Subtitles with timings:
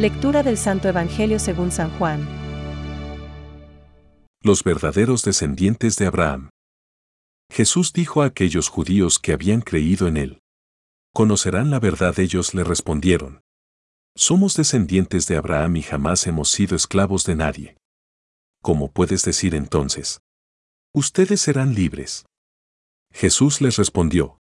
[0.00, 2.26] Lectura del Santo Evangelio según San Juan.
[4.42, 6.48] Los verdaderos descendientes de Abraham.
[7.52, 10.38] Jesús dijo a aquellos judíos que habían creído en él.
[11.12, 12.18] ¿Conocerán la verdad?
[12.18, 13.42] Ellos le respondieron.
[14.16, 17.76] Somos descendientes de Abraham y jamás hemos sido esclavos de nadie.
[18.62, 20.22] ¿Cómo puedes decir entonces?
[20.94, 22.24] Ustedes serán libres.
[23.12, 24.38] Jesús les respondió.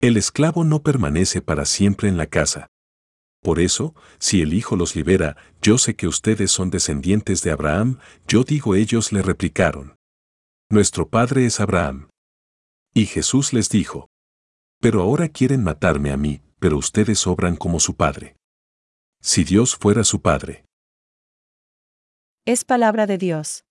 [0.00, 2.68] El esclavo no permanece para siempre en la casa.
[3.40, 7.98] Por eso, si el Hijo los libera, yo sé que ustedes son descendientes de Abraham,
[8.26, 9.96] yo digo ellos le replicaron.
[10.70, 12.10] Nuestro Padre es Abraham.
[12.94, 14.08] Y Jesús les dijo.
[14.80, 18.36] Pero ahora quieren matarme a mí, pero ustedes obran como su Padre.
[19.20, 20.64] Si Dios fuera su Padre.
[22.44, 23.64] Es palabra de Dios.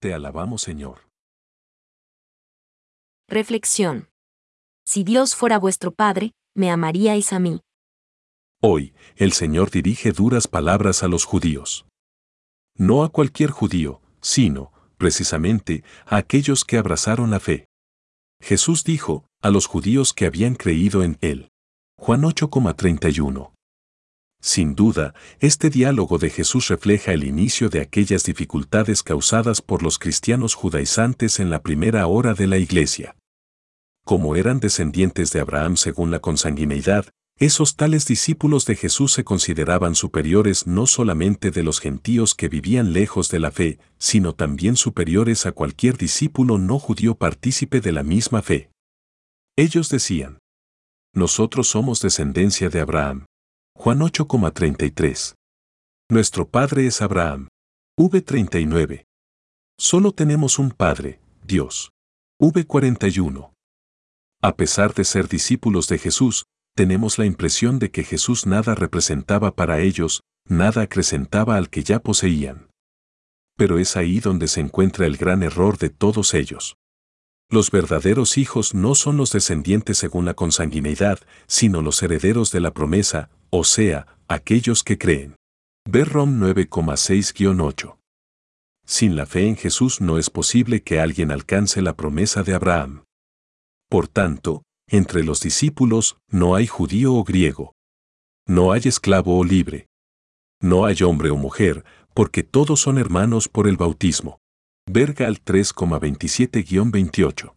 [0.00, 1.08] Te alabamos Señor.
[3.28, 4.08] Reflexión.
[4.84, 7.60] Si Dios fuera vuestro Padre, me amaríais a mí.
[8.62, 11.86] Hoy, el Señor dirige duras palabras a los judíos.
[12.76, 17.66] No a cualquier judío, sino, precisamente, a aquellos que abrazaron la fe.
[18.40, 21.50] Jesús dijo, a los judíos que habían creído en Él.
[21.98, 23.52] Juan 8,31.
[24.40, 29.98] Sin duda, este diálogo de Jesús refleja el inicio de aquellas dificultades causadas por los
[29.98, 33.16] cristianos judaizantes en la primera hora de la Iglesia.
[34.04, 37.06] Como eran descendientes de Abraham según la consanguineidad,
[37.38, 42.94] esos tales discípulos de Jesús se consideraban superiores no solamente de los gentíos que vivían
[42.94, 48.02] lejos de la fe, sino también superiores a cualquier discípulo no judío partícipe de la
[48.02, 48.70] misma fe.
[49.54, 50.38] Ellos decían,
[51.14, 53.26] Nosotros somos descendencia de Abraham.
[53.74, 55.34] Juan 8,33.
[56.08, 57.48] Nuestro Padre es Abraham.
[57.98, 59.04] V39.
[59.78, 61.90] Solo tenemos un Padre, Dios.
[62.40, 63.52] V41.
[64.42, 66.44] A pesar de ser discípulos de Jesús,
[66.76, 72.00] tenemos la impresión de que Jesús nada representaba para ellos, nada acrecentaba al que ya
[72.00, 72.68] poseían.
[73.56, 76.76] Pero es ahí donde se encuentra el gran error de todos ellos.
[77.48, 82.72] Los verdaderos hijos no son los descendientes según la consanguineidad, sino los herederos de la
[82.72, 85.34] promesa, o sea, aquellos que creen.
[85.88, 87.96] Ver Rom 9,6-8.
[88.84, 93.04] Sin la fe en Jesús no es posible que alguien alcance la promesa de Abraham.
[93.88, 97.74] Por tanto, entre los discípulos no hay judío o griego.
[98.46, 99.88] No hay esclavo o libre.
[100.60, 104.38] No hay hombre o mujer, porque todos son hermanos por el bautismo.
[104.88, 107.54] Vergal 3,27-28.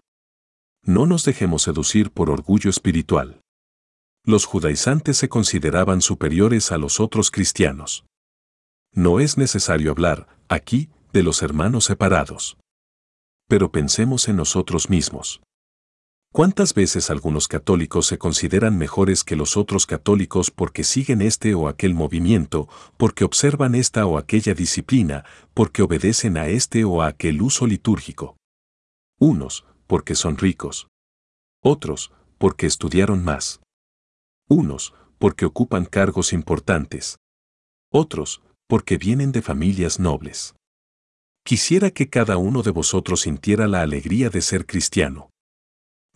[0.83, 3.41] No nos dejemos seducir por orgullo espiritual.
[4.25, 8.05] Los judaizantes se consideraban superiores a los otros cristianos.
[8.93, 12.57] No es necesario hablar, aquí, de los hermanos separados.
[13.47, 15.41] Pero pensemos en nosotros mismos.
[16.31, 21.67] ¿Cuántas veces algunos católicos se consideran mejores que los otros católicos porque siguen este o
[21.67, 25.25] aquel movimiento, porque observan esta o aquella disciplina,
[25.55, 28.37] porque obedecen a este o a aquel uso litúrgico?
[29.19, 30.87] Unos, porque son ricos.
[31.63, 33.59] Otros, porque estudiaron más.
[34.47, 37.17] Unos, porque ocupan cargos importantes.
[37.91, 40.53] Otros, porque vienen de familias nobles.
[41.43, 45.31] Quisiera que cada uno de vosotros sintiera la alegría de ser cristiano.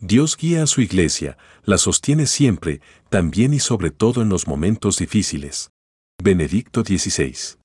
[0.06, 4.98] Dios guía a su iglesia, la sostiene siempre, también y sobre todo en los momentos
[4.98, 5.72] difíciles.
[6.22, 7.58] Benedicto XVI.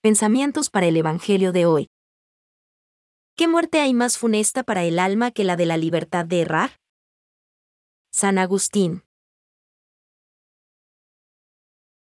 [0.00, 1.88] Pensamientos para el Evangelio de hoy.
[3.36, 6.80] ¿Qué muerte hay más funesta para el alma que la de la libertad de errar?
[8.10, 9.02] San Agustín.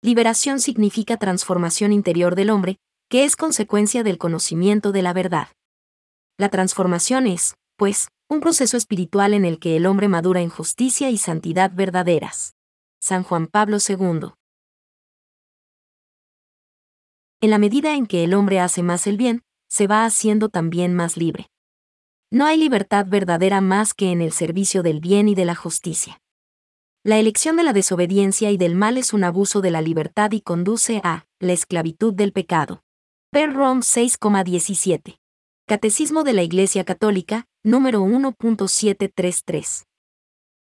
[0.03, 2.77] Liberación significa transformación interior del hombre,
[3.09, 5.47] que es consecuencia del conocimiento de la verdad.
[6.37, 11.09] La transformación es, pues, un proceso espiritual en el que el hombre madura en justicia
[11.09, 12.53] y santidad verdaderas.
[13.01, 14.33] San Juan Pablo II.
[17.41, 20.93] En la medida en que el hombre hace más el bien, se va haciendo también
[20.93, 21.49] más libre.
[22.29, 26.21] No hay libertad verdadera más que en el servicio del bien y de la justicia.
[27.03, 30.41] La elección de la desobediencia y del mal es un abuso de la libertad y
[30.41, 32.83] conduce a la esclavitud del pecado.
[33.31, 35.17] Per Rom 6,17.
[35.65, 39.90] Catecismo de la Iglesia Católica, número 1.733.